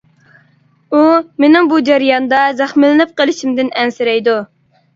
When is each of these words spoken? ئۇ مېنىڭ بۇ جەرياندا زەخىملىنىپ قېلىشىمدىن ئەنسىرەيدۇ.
ئۇ 0.93 1.01
مېنىڭ 1.43 1.69
بۇ 1.75 1.83
جەرياندا 1.91 2.41
زەخىملىنىپ 2.63 3.15
قېلىشىمدىن 3.23 3.73
ئەنسىرەيدۇ. 3.79 4.39